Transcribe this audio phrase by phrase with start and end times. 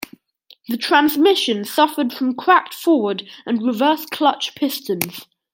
[0.67, 5.27] The transmission suffered from cracked forward and reverse clutch pistons.